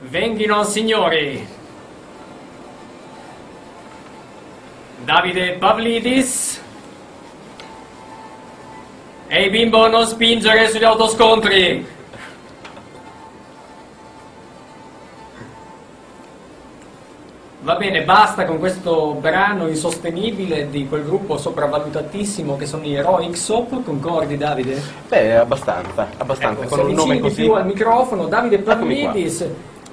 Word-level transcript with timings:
Venghino 0.00 0.62
signori. 0.64 1.46
Davide 5.04 5.52
Pavlidis. 5.54 6.62
Ehi 9.28 9.50
bimbo, 9.50 9.88
non 9.88 10.06
spingere 10.06 10.68
sugli 10.68 10.84
autoscontri. 10.84 11.95
Va 17.66 17.74
bene, 17.74 18.04
basta 18.04 18.44
con 18.44 18.60
questo 18.60 19.16
brano 19.20 19.66
insostenibile 19.66 20.70
di 20.70 20.86
quel 20.86 21.02
gruppo 21.02 21.36
sopravvalutatissimo 21.36 22.56
che 22.56 22.64
sono 22.64 22.84
gli 22.84 22.94
Heroic 22.94 23.36
Soap, 23.36 23.82
concordi 23.82 24.36
Davide? 24.36 24.80
Beh, 25.08 25.34
abbastanza, 25.34 26.06
abbastanza, 26.16 26.62
Ecco, 26.62 26.76
con 26.76 26.86
un 26.86 26.94
nome 26.94 27.18
così. 27.18 27.42
più 27.42 27.54
al 27.54 27.66
microfono, 27.66 28.26
Davide. 28.26 28.58
Pavlidis, 28.58 29.44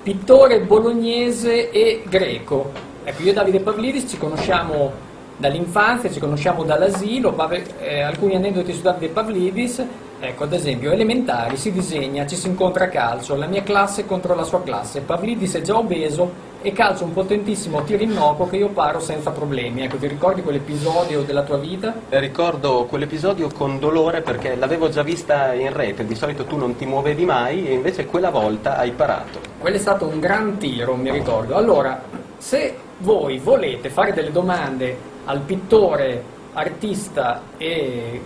pittore 0.04 0.60
bolognese 0.60 1.72
e 1.72 2.04
greco. 2.08 2.70
Ecco, 3.06 3.24
io 3.24 3.32
e 3.32 3.34
Davide 3.34 3.60
Pavlidis 3.60 4.08
ci 4.08 4.20
conosciamo 4.20 4.92
dall'infanzia, 5.36 6.12
ci 6.12 6.20
conosciamo 6.20 6.64
dall'asilo, 6.64 7.36
eh, 7.80 8.02
alcuni 8.02 8.36
aneddoti 8.36 8.72
su 8.72 8.84
Davide 8.84 9.12
Pavlidis, 9.12 9.84
ecco 10.20 10.44
ad 10.44 10.54
esempio 10.54 10.92
elementari, 10.92 11.58
si 11.58 11.72
disegna, 11.72 12.28
ci 12.28 12.36
si 12.36 12.50
incontra 12.50 12.84
a 12.84 12.90
calcio, 12.90 13.36
la 13.36 13.48
mia 13.48 13.64
classe 13.64 14.06
contro 14.06 14.36
la 14.36 14.44
sua 14.44 14.62
classe, 14.62 15.02
Pavlidis 15.02 15.56
è 15.56 15.62
già 15.62 15.76
obeso 15.76 16.52
e 16.64 16.72
calcia 16.72 17.04
un 17.04 17.12
potentissimo 17.12 17.84
tiro 17.84 18.02
innocuo 18.02 18.48
che 18.48 18.56
io 18.56 18.70
paro 18.70 19.02
senza 19.02 19.32
problemi. 19.32 19.84
Ecco, 19.84 19.98
ti 19.98 20.08
ricordi 20.08 20.42
quell'episodio 20.42 21.22
della 21.22 21.44
tua 21.44 21.58
vita? 21.58 21.94
Ricordo 22.08 22.86
quell'episodio 22.86 23.50
con 23.50 23.80
dolore 23.80 24.22
perché 24.22 24.56
l'avevo 24.56 24.88
già 24.88 25.04
vista 25.04 25.54
in 25.54 25.74
rete, 25.74 26.06
di 26.06 26.16
solito 26.16 26.46
tu 26.46 26.56
non 26.56 26.78
ti 26.78 26.86
muovevi 26.86 27.26
mai 27.26 27.68
e 27.68 27.74
invece 27.74 28.06
quella 28.06 28.30
volta 28.30 28.78
hai 28.78 28.92
parato. 28.92 29.40
Quello 29.60 29.76
è 29.76 29.80
stato 29.80 30.08
un 30.08 30.22
gran 30.22 30.58
tiro, 30.58 30.96
mi 30.96 31.12
ricordo. 31.12 31.58
Allora, 31.58 32.02
se 32.38 32.78
voi 33.00 33.40
volete 33.40 33.90
fare 33.90 34.14
delle 34.14 34.32
domande 34.32 34.98
al 35.26 35.42
pittore, 35.42 36.24
artista 36.54 37.42
e 37.58 38.22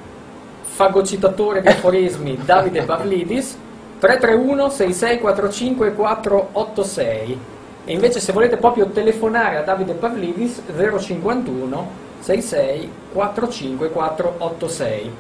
fagocitatore 0.62 1.62
di 1.62 1.69
aforismi 1.69 2.38
Davide 2.45 2.84
Pavlidis, 2.84 3.58
331 3.97 4.69
6645 4.69 5.94
486. 5.94 7.56
E 7.90 7.94
invece 7.94 8.20
se 8.20 8.34
volete 8.34 8.58
proprio 8.58 8.88
telefonare 8.88 9.56
a 9.56 9.62
Davide 9.62 9.94
Pavlidis 9.94 10.62
051 10.76 11.90
66 12.20 12.92
45 13.14 13.90
486. 13.92 15.12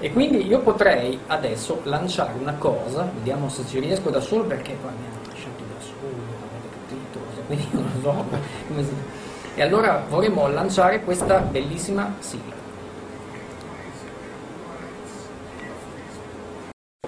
E 0.00 0.12
quindi 0.12 0.44
io 0.44 0.58
potrei 0.58 1.16
adesso 1.28 1.80
lanciare 1.84 2.32
una 2.36 2.54
cosa, 2.54 3.08
vediamo 3.14 3.48
se 3.48 3.64
ci 3.68 3.78
riesco 3.78 4.10
da 4.10 4.18
solo 4.18 4.42
perché 4.42 4.76
poi 4.82 4.90
mi 4.90 5.06
hanno 5.06 5.28
lasciato 5.28 5.62
da 5.62 5.80
solo, 5.80 6.16
avete 6.50 6.68
capito? 6.72 7.20
Quindi 7.46 7.68
non 7.70 7.88
lo 7.94 8.00
so 8.02 8.24
come 8.66 8.82
si... 8.82 8.90
E 9.54 9.62
allora 9.62 10.02
vorremmo 10.08 10.48
lanciare 10.48 11.04
questa 11.04 11.38
bellissima 11.38 12.16
sigla. 12.18 12.56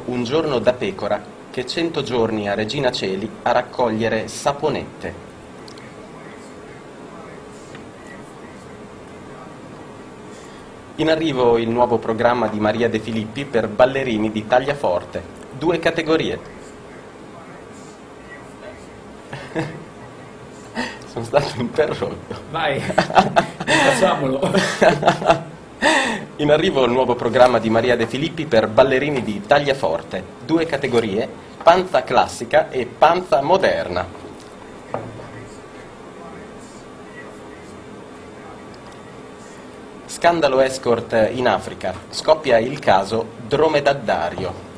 Un 0.05 0.22
giorno 0.22 0.61
da 0.61 0.72
pecora 0.72 1.38
che 1.50 1.66
cento 1.66 2.02
giorni 2.02 2.48
a 2.48 2.54
Regina 2.54 2.92
Celi 2.92 3.28
a 3.42 3.50
raccogliere 3.50 4.28
saponette. 4.28 5.28
In 10.96 11.10
arrivo 11.10 11.58
il 11.58 11.68
nuovo 11.68 11.98
programma 11.98 12.46
di 12.46 12.60
Maria 12.60 12.88
De 12.88 13.00
Filippi 13.00 13.44
per 13.44 13.68
ballerini 13.68 14.30
di 14.30 14.46
taglia 14.46 14.74
forte. 14.74 15.38
Due 15.58 15.78
categorie. 15.78 16.38
Sono 21.06 21.25
stato 21.25 21.58
interrotto. 21.58 22.42
Vai, 22.50 22.78
facciamolo. 23.64 24.41
In 26.40 26.50
arrivo 26.50 26.86
il 26.86 26.90
nuovo 26.90 27.16
programma 27.16 27.58
di 27.58 27.68
Maria 27.68 27.96
De 27.96 28.06
Filippi 28.06 28.46
per 28.46 28.66
ballerini 28.66 29.22
di 29.22 29.42
taglia 29.46 29.74
forte. 29.74 30.24
Due 30.46 30.64
categorie, 30.64 31.28
panza 31.62 32.02
classica 32.02 32.70
e 32.70 32.86
panza 32.86 33.42
moderna. 33.42 34.06
Scandalo 40.06 40.60
escort 40.60 41.28
in 41.30 41.46
Africa. 41.46 41.92
Scoppia 42.08 42.56
il 42.56 42.78
caso 42.78 43.32
dromedaddario. 43.46 44.69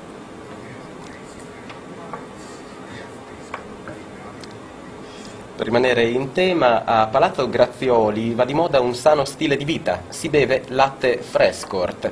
Per 5.63 5.71
rimanere 5.71 6.09
in 6.09 6.33
tema, 6.33 6.85
a 6.85 7.07
Palazzo 7.07 7.49
Grazioli 7.49 8.35
va 8.35 8.45
di 8.45 8.53
moda 8.53 8.81
un 8.81 8.97
sano 8.97 9.25
stile 9.25 9.57
di 9.57 9.65
vita. 9.65 10.03
Si 10.09 10.29
beve 10.29 10.65
latte 10.71 11.19
frescort. 11.19 12.11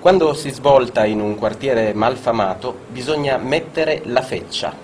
Quando 0.00 0.32
si 0.32 0.48
svolta 0.48 1.04
in 1.04 1.20
un 1.20 1.34
quartiere 1.34 1.92
malfamato 1.92 2.78
bisogna 2.88 3.36
mettere 3.36 4.00
la 4.06 4.22
feccia. 4.22 4.74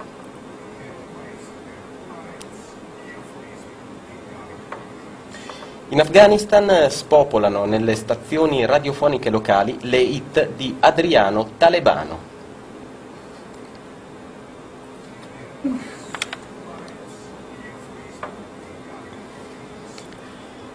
In 5.89 6.01
Afghanistan 6.01 6.91
spopolano 6.91 7.65
nelle 7.65 7.95
stazioni 7.95 8.67
radiofoniche 8.67 9.31
locali 9.31 9.79
le 9.81 10.01
hit 10.01 10.49
di 10.51 10.77
Adriano 10.81 11.53
Talebano. 11.57 12.36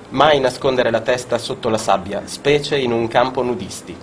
Mai 0.10 0.40
nascondere 0.40 0.92
la 0.92 1.00
testa 1.02 1.38
sotto 1.38 1.70
la 1.70 1.78
sabbia, 1.78 2.24
specie 2.26 2.78
in 2.78 2.92
un 2.92 3.08
campo 3.08 3.44
nudisti. 3.44 3.96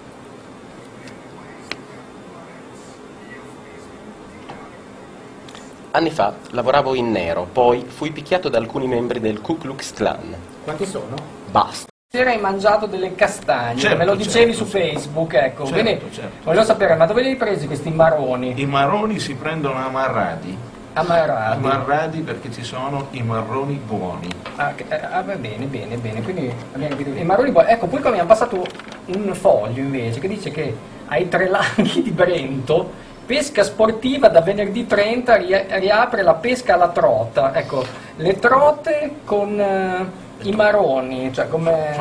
Anni 5.91 6.10
fa 6.10 6.34
lavoravo 6.50 6.94
in 6.94 7.10
nero, 7.10 7.47
poi 7.50 7.84
fui 7.87 8.10
picchiato 8.10 8.48
da 8.48 8.59
alcuni 8.59 8.87
membri 8.87 9.21
del 9.21 9.41
Ku 9.41 9.59
Klux 9.59 9.93
Klan. 9.93 10.34
Quanti 10.65 10.87
sono? 10.87 11.15
Basta. 11.50 11.87
Sera 12.10 12.31
hai 12.31 12.41
mangiato 12.41 12.87
delle 12.87 13.15
castagne, 13.15 13.81
Certo, 13.81 13.97
me 13.98 14.04
lo 14.06 14.15
dicevi 14.15 14.54
certo, 14.54 14.65
su 14.65 14.71
certo. 14.71 14.88
Facebook, 14.88 15.34
ecco. 15.34 15.66
Certo, 15.66 15.82
Quindi 15.82 16.12
certo. 16.15 16.44
voglio 16.44 16.65
sapere, 16.65 16.94
ma 16.94 17.04
dove 17.04 17.21
li 17.21 17.28
hai 17.28 17.37
presi 17.37 17.66
questi 17.66 17.91
maroni? 17.91 18.54
I 18.56 18.65
marroni 18.65 19.19
si 19.19 19.34
prendono 19.34 19.78
amarrati. 19.78 20.56
Amarrati. 20.98 21.56
Amarrati 21.64 22.20
perché 22.20 22.50
ci 22.50 22.62
sono 22.64 23.06
i 23.12 23.22
marroni 23.22 23.75
buoni. 23.75 24.28
Ah, 24.56 24.72
eh, 24.76 24.94
ah, 25.12 25.22
va 25.22 25.34
bene, 25.36 25.66
bene, 25.66 25.97
bene. 25.97 26.22
Quindi 26.22 26.53
abbiamo 26.72 26.97
capito. 26.97 27.10
I 27.19 27.25
maroni 27.25 27.50
buoni. 27.53 27.69
Ecco, 27.70 27.86
poi 27.86 28.00
hanno 28.03 28.26
passato 28.26 28.66
un 29.06 29.34
foglio 29.34 29.81
invece 29.81 30.19
che 30.20 30.28
dice 30.28 30.50
che 30.50 30.76
ai 31.06 31.28
tre 31.28 31.48
laghi 31.50 32.03
di 32.03 32.10
Brento, 32.10 32.91
pesca 33.25 33.62
sportiva 33.62 34.28
da 34.28 34.41
venerdì 34.41 34.86
30 34.86 35.36
ri- 35.36 35.66
riapre 35.78 36.22
la 36.22 36.34
pesca 36.34 36.75
alla 36.75 36.88
trota. 36.88 37.54
Ecco, 37.54 37.84
le 38.16 38.38
trote 38.38 39.19
con 39.25 39.59
eh, 39.60 40.26
i 40.42 40.53
maroni, 40.53 41.32
cioè 41.32 41.48
come, 41.48 41.94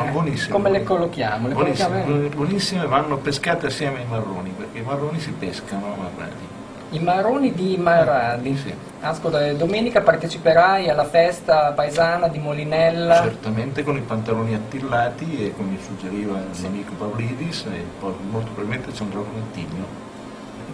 come 0.50 0.70
le 0.70 0.82
collochiamo? 0.82 1.48
Le 1.48 1.54
Buonissime, 1.54 2.02
collochiamo- 2.02 2.28
buonissime, 2.34 2.86
vanno 2.86 3.16
pescate 3.18 3.66
assieme 3.66 3.98
ai 3.98 4.06
marroni, 4.08 4.50
perché 4.50 4.78
i 4.78 4.82
marroni 4.82 5.20
si 5.20 5.30
pescano 5.30 5.94
amarrati. 5.94 6.56
I 6.90 6.98
maroni 7.00 7.52
di 7.52 7.76
Marradi. 7.76 8.56
Sì. 8.56 8.72
Ascolta, 9.00 9.46
eh, 9.46 9.54
domenica 9.56 10.00
parteciperai 10.00 10.88
alla 10.88 11.04
festa 11.04 11.72
paesana 11.72 12.28
di 12.28 12.38
Molinella. 12.38 13.22
Certamente 13.22 13.82
con 13.84 13.96
i 13.96 14.00
pantaloni 14.00 14.54
attillati 14.54 15.44
e 15.46 15.54
come 15.54 15.76
suggeriva 15.84 16.38
il 16.38 16.46
mio 16.58 16.68
amico 16.68 16.92
Pavlidis, 16.94 17.66
e 17.66 17.84
poi 18.00 18.14
molto 18.30 18.50
probabilmente 18.52 18.92
ci 18.94 19.02
andrò 19.02 19.20
con 19.22 19.42
Attilio, 19.50 19.84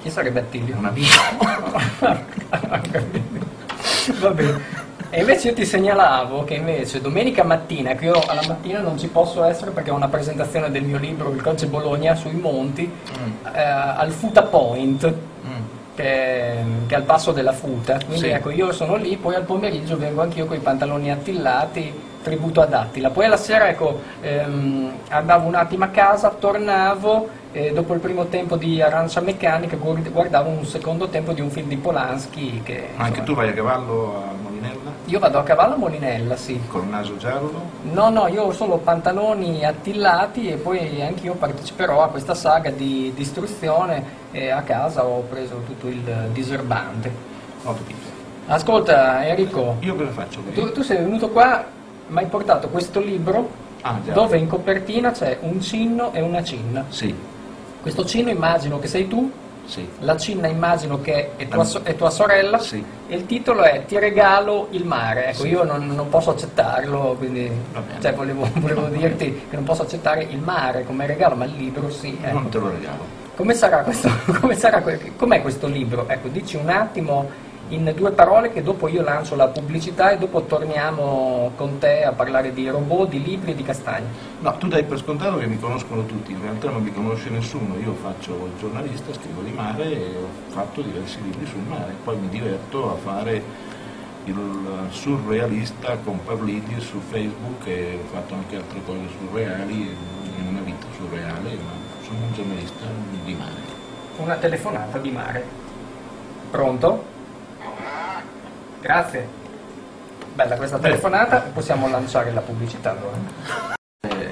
Chi 0.03 0.11
sarebbe 0.11 0.41
Attilio? 0.41 0.77
un 0.77 0.85
amico. 0.87 1.21
Va 4.21 4.31
bene. 4.31 4.83
E 5.11 5.21
invece 5.21 5.49
io 5.49 5.55
ti 5.55 5.65
segnalavo 5.65 6.43
che 6.45 6.55
invece 6.55 7.01
domenica 7.01 7.45
mattina, 7.45 7.95
che 7.95 8.07
io 8.07 8.21
alla 8.27 8.43
mattina 8.49 8.81
non 8.81 8.99
ci 8.99 9.07
posso 9.09 9.45
essere 9.45 9.71
perché 9.71 9.91
ho 9.91 9.95
una 9.95 10.09
presentazione 10.09 10.71
del 10.73 10.83
mio 10.83 10.99
libro 10.99 11.31
Il 11.31 11.41
Coach 11.41 11.67
Bologna 11.67 12.17
sui 12.17 12.33
monti, 12.35 12.91
eh, 13.53 13.61
al 13.61 14.11
Futa 14.13 14.43
Point, 14.45 15.15
Mm. 15.45 15.54
Che, 15.95 16.55
che 16.87 16.95
è 16.95 16.97
al 16.97 17.05
passo 17.05 17.33
della 17.33 17.53
Futa. 17.53 17.97
Quindi 18.05 18.19
Sì. 18.19 18.29
ecco, 18.29 18.51
io 18.51 18.73
sono 18.73 18.97
lì, 18.97 19.17
poi 19.17 19.35
al 19.35 19.45
pomeriggio 19.45 19.97
vengo 19.97 20.23
anch'io 20.23 20.47
con 20.47 20.57
i 20.57 20.61
pantaloni 20.61 21.11
attillati, 21.11 22.13
tributo 22.23 22.61
ad 22.61 22.73
Attila. 22.73 23.11
Poi 23.11 23.27
alla 23.27 23.37
sera, 23.37 23.69
ecco, 23.69 24.01
ehm, 24.21 24.91
andavo 25.09 25.47
un 25.47 25.55
attimo 25.55 25.85
a 25.85 25.89
casa, 25.89 26.31
tornavo, 26.31 27.29
e 27.53 27.73
dopo 27.73 27.95
il 27.95 28.01
primo 28.01 28.27
tempo 28.27 28.57
di 28.57 28.83
Arancia 28.83 29.21
Meccanica 29.21 29.77
guard- 29.77 30.11
guardavo 30.11 30.49
un 30.51 30.65
secondo 30.65 31.09
tempo 31.09 31.33
di 31.33 31.41
un 31.41 31.51
film 31.51 31.69
di 31.69 31.77
Polanski 31.77 32.63
che... 32.65 32.89
Anche 32.97 33.21
insomma, 33.21 33.25
tu 33.25 33.35
vai 33.35 33.49
a 33.51 33.53
cavallo 33.53 34.17
a? 34.17 34.44
Io 35.07 35.19
vado 35.19 35.39
a 35.39 35.43
cavallo 35.43 35.75
a 35.75 35.77
Molinella, 35.77 36.35
sì. 36.37 36.59
Col 36.69 36.87
naso 36.87 37.17
giallo? 37.19 37.61
No, 37.83 38.09
no, 38.09 38.27
io 38.29 38.45
ho 38.45 38.53
solo 38.53 38.79
pantaloni 38.79 39.63
attillati 39.65 40.49
e 40.49 40.57
poi 40.57 41.03
anch'io 41.03 41.35
parteciperò 41.35 42.03
a 42.03 42.09
questa 42.09 42.35
saga 42.35 42.71
di 42.71 43.13
distruzione 43.15 44.03
e 44.33 44.49
a 44.51 44.63
casa 44.63 45.05
ho 45.05 45.21
preso 45.29 45.61
tutto 45.67 45.89
il 45.89 46.01
diserbante. 46.33 47.13
Ho 47.65 47.75
capito. 47.75 48.13
Ascolta 48.47 49.27
Enrico, 49.27 49.77
Io 49.81 49.95
cosa 49.95 50.11
faccio? 50.11 50.41
tu, 50.55 50.73
tu 50.73 50.83
sei 50.83 50.99
venuto 50.99 51.29
qua, 51.29 51.65
mi 52.09 52.19
hai 52.19 52.27
portato 52.27 52.69
questo 52.69 53.01
libro 53.01 53.63
Ah, 53.83 53.99
dove 54.13 54.39
in 54.39 54.47
copertina 54.49 55.11
c'è 55.11 55.39
un 55.43 55.61
cinno 55.61 56.13
e 56.15 56.23
una 56.23 56.43
cinna. 56.43 56.85
Sì, 56.89 57.15
Questo 57.83 58.07
cinno 58.07 58.31
immagino 58.31 58.79
che 58.79 58.87
sei 58.87 59.07
tu, 59.07 59.31
sì. 59.67 59.89
la 60.01 60.17
cinna 60.17 60.47
immagino 60.49 61.01
che 61.01 61.31
è 61.37 61.49
tua, 61.49 61.65
so- 61.65 61.81
è 61.83 61.95
tua 61.97 62.11
sorella 62.11 62.59
Sì. 62.59 62.85
e 63.07 63.15
il 63.17 63.27
titolo 63.27 63.63
è 63.63 63.85
Ti 63.87 63.99
regalo 63.99 64.69
il 64.71 64.85
mare. 64.85 65.27
Ecco, 65.29 65.43
Sì. 65.43 65.49
io 65.49 65.65
non, 65.65 65.87
non 65.87 66.09
posso 66.09 66.31
accettarlo, 66.31 67.15
quindi 67.19 67.51
cioè, 68.01 68.15
volevo, 68.15 68.49
volevo 68.55 68.87
dirti 68.95 69.47
che 69.49 69.55
non 69.57 69.65
posso 69.65 69.83
accettare 69.83 70.23
il 70.25 70.39
mare 70.39 70.85
come 70.85 71.07
regalo, 71.07 71.35
ma 71.35 71.45
il 71.45 71.55
libro 71.57 71.91
sì. 71.91 72.17
ecco. 72.21 72.33
Non 72.35 72.49
te 72.49 72.59
lo 72.59 72.71
regalo. 72.71 73.23
Come 73.37 73.55
sarà 73.55 73.79
questo? 73.79 74.09
Come 74.41 74.55
sarà, 74.57 74.81
que- 74.81 75.13
com'è 75.17 75.43
questo 75.43 75.67
libro? 75.67 76.09
Ecco, 76.09 76.29
dici 76.29 76.57
un 76.57 76.69
attimo 76.69 77.29
in 77.69 77.93
due 77.97 78.11
parole 78.13 78.53
che 78.53 78.63
dopo 78.63 78.89
io 78.89 79.03
lancio 79.03 79.37
la 79.37 79.49
pubblicità 79.49 80.11
e 80.11 80.19
dopo 80.19 80.43
torniamo 80.43 81.53
con 81.57 81.79
te 81.79 82.05
a 82.05 82.13
parlare 82.13 82.53
di 82.53 82.69
robot, 82.69 83.09
di 83.09 83.23
libri 83.23 83.53
e 83.53 83.55
di 83.55 83.63
castagni. 83.63 84.07
No, 84.41 84.57
tu 84.59 84.69
dai 84.69 84.85
per 84.85 84.99
scontato 84.99 85.39
che 85.39 85.47
mi 85.47 85.59
conoscono 85.59 86.05
tutti, 86.05 86.33
in 86.33 86.43
realtà 86.43 86.71
non 86.71 86.83
mi 86.83 86.93
conosce 86.93 87.31
nessuno, 87.31 87.77
io 87.79 87.95
faccio 87.95 88.33
il 88.33 88.59
giornalista, 88.59 89.13
scrivo 89.15 89.41
di 89.41 89.53
mare 89.53 89.85
e 89.85 90.17
ho 90.17 90.53
fatto 90.53 90.83
diversi 90.83 91.23
libri 91.23 91.47
sul 91.47 91.63
mare, 91.69 91.95
poi 92.05 92.17
mi 92.19 92.29
diverto 92.29 92.93
a 92.93 92.97
fare 92.97 93.73
il 94.25 94.37
surrealista 94.91 95.97
con 96.03 96.23
Pavlidis 96.25 96.85
su 96.85 96.99
Facebook 97.11 97.67
e 97.67 97.99
ho 98.03 98.09
fatto 98.13 98.35
anche 98.35 98.57
altre 98.57 98.81
cose 98.85 99.01
surreali 99.19 99.97
in 100.39 100.47
una 100.49 100.61
vita 100.61 100.87
surreale, 100.97 101.51
ma 101.63 101.73
sono 102.03 102.19
un 102.27 102.33
giornalista 102.33 102.85
di 103.25 103.35
mare. 103.35 103.83
Una 104.17 104.37
telefonata 104.37 104.99
di 104.99 105.11
mare. 105.11 105.45
Pronto? 106.51 107.13
Grazie. 108.85 109.27
Bella 110.35 110.57
questa 110.57 110.79
telefonata, 110.79 111.41
possiamo 111.55 111.89
lanciare 111.89 112.31
la 112.35 112.43
pubblicità 112.43 112.91
allora. 112.91 113.17
eh, 114.03 114.29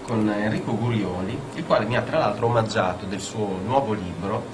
con 0.00 0.30
Enrico 0.30 0.74
Gurioli, 0.74 1.38
il 1.56 1.66
quale 1.66 1.84
mi 1.84 1.94
ha 1.94 2.00
tra 2.00 2.16
l'altro 2.16 2.46
omaggiato 2.46 3.04
del 3.04 3.20
suo 3.20 3.58
nuovo 3.62 3.92
libro 3.92 4.46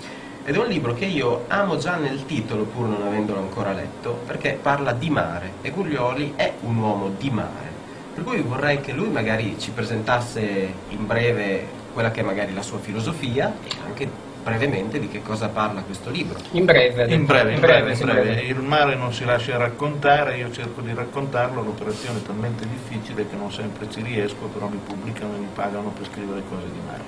ed 0.44 0.56
è 0.56 0.58
un 0.58 0.66
libro 0.66 0.92
che 0.92 1.04
io 1.04 1.44
amo 1.46 1.76
già 1.76 1.94
nel 1.94 2.26
titolo 2.26 2.64
pur 2.64 2.88
non 2.88 3.06
avendolo 3.06 3.38
ancora 3.38 3.72
letto 3.72 4.22
perché 4.26 4.58
parla 4.60 4.90
di 4.90 5.08
mare 5.08 5.52
e 5.62 5.70
Gurioli 5.70 6.32
è 6.34 6.54
un 6.62 6.76
uomo 6.78 7.10
di 7.16 7.30
mare. 7.30 7.70
Per 8.14 8.24
cui 8.24 8.40
vorrei 8.40 8.80
che 8.80 8.90
lui 8.90 9.08
magari 9.08 9.56
ci 9.56 9.70
presentasse 9.70 10.40
in 10.88 11.06
breve 11.06 11.64
quella 11.92 12.10
che 12.10 12.22
è 12.22 12.24
magari 12.24 12.52
la 12.52 12.62
sua 12.62 12.80
filosofia 12.80 13.54
e 13.62 13.68
anche 13.86 14.10
brevemente 14.48 14.98
di 14.98 15.08
che 15.08 15.22
cosa 15.22 15.48
parla 15.48 15.82
questo 15.82 16.10
libro. 16.10 16.38
In 16.52 16.64
breve. 16.64 17.06
In 17.12 17.26
breve, 17.26 17.52
in 17.52 17.60
breve, 17.60 17.90
in 17.90 17.96
sì, 17.96 18.04
breve. 18.04 18.40
Il 18.40 18.60
mare 18.60 18.94
non 18.94 19.12
si 19.12 19.24
lascia 19.24 19.56
raccontare, 19.58 20.36
io 20.36 20.50
cerco 20.50 20.80
di 20.80 20.94
raccontarlo, 20.94 21.62
l'operazione 21.62 22.18
è 22.18 22.22
talmente 22.22 22.66
difficile 22.66 23.28
che 23.28 23.36
non 23.36 23.52
sempre 23.52 23.90
ci 23.90 24.00
riesco, 24.02 24.46
però 24.46 24.66
mi 24.66 24.80
pubblicano 24.82 25.34
e 25.34 25.38
mi 25.38 25.48
pagano 25.54 25.90
per 25.90 26.06
scrivere 26.06 26.42
cose 26.48 26.64
di 26.72 26.80
mare. 26.86 27.02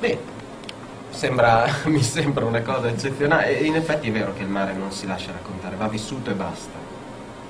Beh, 0.00 0.18
sembra, 1.10 1.66
mi 1.86 2.02
sembra 2.02 2.44
una 2.44 2.62
cosa 2.62 2.88
eccezionale 2.88 3.58
e 3.58 3.64
in 3.64 3.76
effetti 3.76 4.08
è 4.08 4.12
vero 4.12 4.34
che 4.34 4.42
il 4.42 4.48
mare 4.48 4.72
non 4.72 4.90
si 4.90 5.06
lascia 5.06 5.30
raccontare, 5.32 5.76
va 5.76 5.88
vissuto 5.88 6.30
e 6.30 6.34
basta. 6.34 6.87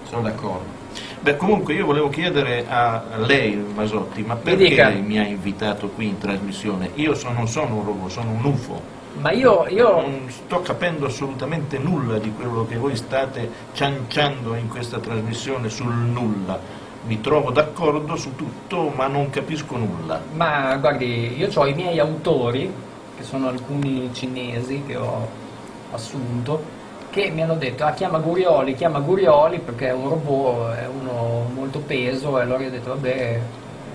Sono 0.09 0.23
d'accordo. 0.23 0.77
Beh, 1.21 1.37
comunque 1.37 1.75
io 1.75 1.85
volevo 1.85 2.09
chiedere 2.09 2.65
a 2.69 3.03
lei, 3.19 3.55
Masotti, 3.57 4.23
ma 4.23 4.35
Mi 4.35 4.41
perché 4.43 4.75
lei 4.75 5.03
mi 5.03 5.19
ha 5.19 5.27
invitato 5.27 5.89
qui 5.89 6.07
in 6.07 6.19
trasmissione? 6.19 6.91
Io 6.95 7.15
sono- 7.15 7.35
non 7.35 7.49
sono 7.49 7.75
un 7.77 7.85
robot, 7.85 8.11
sono 8.11 8.31
un 8.31 8.45
UFO. 8.45 8.81
Ma 9.21 9.33
io, 9.33 9.67
io 9.69 10.01
Non 10.01 10.27
sto 10.29 10.61
capendo 10.61 11.07
assolutamente 11.07 11.77
nulla 11.79 12.19
di 12.19 12.33
quello 12.33 12.67
che 12.67 12.77
voi 12.77 12.95
state 12.97 13.51
cianciando 13.73 14.55
in 14.55 14.69
questa 14.69 14.99
trasmissione 14.99 15.69
sul 15.69 15.93
nulla. 15.93 16.59
Mi 17.07 17.21
trovo 17.21 17.51
d'accordo 17.51 18.17
su 18.17 18.35
tutto, 18.37 18.93
ma 18.95 19.07
non 19.09 19.29
capisco 19.31 19.77
nulla. 19.77 20.23
Ma 20.35 20.77
guardi, 20.77 21.37
io 21.37 21.49
ho 21.55 21.67
i 21.67 21.75
miei 21.75 21.99
autori, 21.99 22.71
che 23.17 23.23
sono 23.25 23.49
alcuni 23.49 24.11
cinesi 24.13 24.83
che 24.87 24.97
ho 24.97 25.29
assunto, 25.91 26.63
che 27.11 27.31
mi 27.31 27.43
hanno 27.43 27.57
detto, 27.57 27.85
ah 27.85 27.93
chiama 27.93 28.19
Gurioli, 28.19 28.75
chiama 28.75 29.01
Gurioli 29.01 29.59
perché 29.59 29.89
è 29.89 29.93
un 29.93 30.09
robot, 30.09 30.75
è 30.75 30.87
uno 30.87 31.51
molto 31.55 31.81
peso, 31.81 32.39
e 32.39 32.43
allora 32.43 32.63
io 32.63 32.69
ho 32.69 32.73
detto, 32.73 32.91
vabbè, 32.91 33.41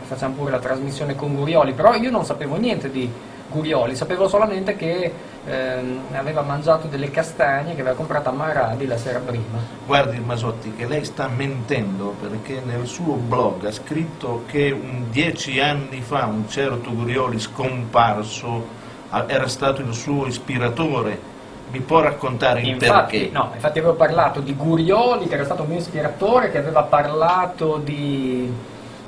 facciamo 0.04 0.36
pure 0.36 0.51
la 0.51 0.60
trasmissione 0.60 1.15
con 1.15 1.36
Gurioli, 1.36 1.74
però 1.74 1.94
io 1.95 2.10
non 2.10 2.25
sapevo 2.25 2.56
niente 2.56 2.92
di 2.92 3.12
Gurioli, 3.50 3.95
sapevo 3.95 4.27
solamente 4.27 4.75
che 4.75 5.12
ehm, 5.45 6.00
aveva 6.13 6.42
mangiato 6.42 6.88
delle 6.88 7.12
castagne 7.12 7.75
che 7.75 7.81
aveva 7.81 7.95
comprato 7.95 8.30
a 8.30 8.31
Maradi 8.31 8.88
la 8.88 8.98
sera 8.98 9.19
prima. 9.19 9.59
Guardi 9.86 10.19
Masotti 10.19 10.74
che 10.74 10.88
lei 10.88 11.06
sta 11.06 11.27
mentendo 11.27 12.16
perché 12.19 12.62
nel 12.66 12.88
suo 12.88 13.13
blog 13.13 13.66
ha 13.66 13.71
scritto 13.71 14.44
che 14.48 14.75
dieci 15.09 15.59
anni 15.59 16.01
fa 16.01 16.25
un 16.25 16.50
certo 16.50 16.92
Gurioli 16.94 17.39
scomparso 17.39 18.81
era 19.27 19.48
stato 19.48 19.81
il 19.81 19.94
suo 19.94 20.25
ispiratore. 20.25 21.31
Mi 21.71 21.80
può 21.80 22.01
raccontare 22.01 22.62
Infatti, 22.62 23.18
perché? 23.18 23.30
no, 23.33 23.50
infatti 23.54 23.80
avevo 23.80 23.95
parlato 23.95 24.39
di 24.42 24.54
Gurioli, 24.56 25.27
che 25.27 25.33
era 25.33 25.44
stato 25.44 25.63
un 25.63 25.69
mio 25.69 25.80
ispiratore, 25.80 26.51
che 26.51 26.60
aveva 26.60 26.83
parlato 26.83 27.77
di... 27.83 28.51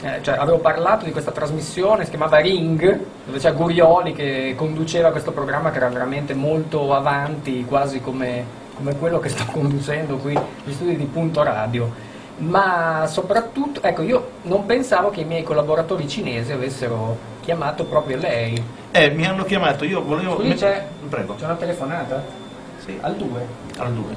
eh, 0.02 0.20
cioè 0.24 0.36
avevo 0.38 0.58
parlato 0.58 1.06
di 1.06 1.12
questa 1.12 1.30
trasmissione, 1.32 2.06
si 2.06 2.10
chiamava 2.10 2.38
Ring, 2.38 3.00
dove 3.26 3.38
c'era 3.38 3.54
Gurioli 3.54 4.14
che 4.14 4.54
conduceva 4.58 5.12
questo 5.12 5.32
programma 5.32 5.70
che 5.70 5.78
era 5.78 5.90
veramente 5.90 6.34
molto 6.34 6.96
avanti, 6.96 7.66
quasi 7.66 8.02
come, 8.02 8.44
come 8.76 8.96
quello 8.98 9.20
che 9.20 9.30
sto 9.30 9.46
conducendo 9.54 10.18
qui, 10.18 10.36
gli 10.64 10.74
studi 10.74 10.98
di 10.98 11.06
Punto 11.06 11.44
Radio. 11.44 12.14
Ma 12.38 13.06
soprattutto, 13.08 13.82
ecco, 13.84 14.02
io 14.02 14.32
non 14.44 14.66
pensavo 14.66 15.10
che 15.12 15.22
i 15.22 15.26
miei 15.26 15.44
collaboratori 15.44 16.08
cinesi 16.08 16.52
avessero 16.52 17.18
chiamato 17.42 17.86
proprio 17.86 18.18
lei. 18.18 18.62
Eh, 18.92 19.10
mi 19.12 19.26
hanno 19.26 19.44
chiamato, 19.44 19.86
io 19.86 20.02
volevo... 20.04 20.38
C'è, 20.56 20.86
Prego, 21.08 21.36
c'è 21.36 21.46
una 21.46 21.56
telefonata? 21.56 22.44
Sì, 22.86 22.98
Al 23.02 23.16
2. 23.16 23.48
al 23.78 23.94
2. 23.94 24.16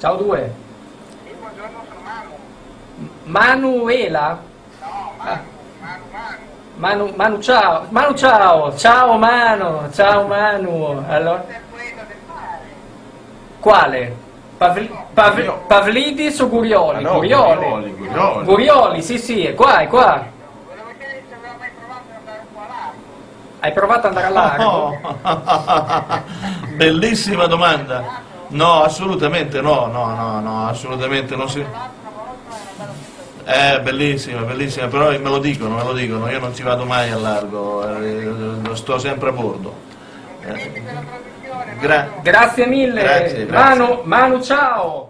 Ciao 0.00 0.16
2. 0.16 0.52
Sì, 1.24 1.34
buongiorno, 1.38 1.82
sono 1.88 2.00
Manu. 2.04 2.34
Manuela? 3.24 4.38
No, 4.80 5.12
Ah. 5.18 5.40
Manu, 5.80 6.02
Manu. 6.10 6.38
Manu, 6.76 7.12
Manu 7.16 7.38
ciao, 7.42 7.86
Manu 7.90 8.14
ciao, 8.14 8.74
ciao 8.76 9.18
Manu, 9.18 9.90
ciao 9.92 10.26
Manu. 10.26 11.04
Allora, 11.08 11.44
quale? 13.60 14.16
Pavli- 14.56 14.90
Pavli- 15.14 15.50
Pavlidis 15.66 16.38
o 16.40 16.48
Gurioli? 16.48 16.98
Ah, 16.98 17.00
no, 17.00 17.14
Gurioli. 17.14 17.56
Gurioli, 17.56 17.90
Gurioli. 17.96 18.44
Gurioli, 18.44 19.02
sì 19.02 19.18
sì, 19.18 19.44
è 19.44 19.54
qua, 19.54 19.78
è 19.80 19.86
qua. 19.88 20.22
Volevo 20.66 20.88
chiedere 20.98 21.22
se 21.28 21.34
aveva 21.34 21.54
mai 21.58 21.70
provato 21.78 22.02
ad 22.08 22.16
andare 22.18 22.38
un 22.40 22.52
po' 22.54 22.60
all'aria. 22.60 22.92
Hai 23.60 23.72
provato 23.72 24.06
ad 24.06 24.16
andare 24.16 24.26
a 24.26 24.30
largo? 24.30 24.98
Oh, 25.22 26.22
bellissima 26.76 27.46
domanda. 27.46 28.22
No, 28.48 28.82
assolutamente 28.82 29.60
no, 29.60 29.86
no, 29.86 30.14
no, 30.14 30.40
no, 30.40 30.66
assolutamente 30.68 31.36
non 31.36 31.48
si... 31.48 31.64
Eh, 33.44 33.80
bellissima, 33.80 34.42
bellissima, 34.42 34.86
però 34.86 35.10
me 35.10 35.18
lo 35.18 35.38
dicono, 35.38 35.76
me 35.76 35.84
lo 35.84 35.92
dicono, 35.92 36.28
io 36.28 36.38
non 36.38 36.54
ci 36.54 36.62
vado 36.62 36.84
mai 36.84 37.10
a 37.10 37.16
largo, 37.16 37.86
eh, 38.00 38.74
sto 38.74 38.98
sempre 38.98 39.28
a 39.28 39.32
bordo. 39.32 39.74
Trasmissione. 40.40 41.78
Gra-. 41.80 42.08
Grazie 42.22 42.66
mille, 42.66 43.02
Grazie, 43.02 43.46
grazie. 43.46 43.76
Manu, 43.76 44.00
Manu 44.04 44.42
ciao. 44.42 45.09